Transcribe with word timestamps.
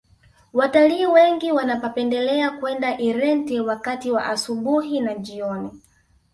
watalii 0.53 1.05
wengi 1.05 1.51
wanapendelea 1.51 2.51
kwenda 2.51 2.97
irente 2.99 3.59
wakati 3.59 4.11
wa 4.11 4.25
asubuhi 4.25 4.99
na 4.99 5.15
jioni 5.15 5.71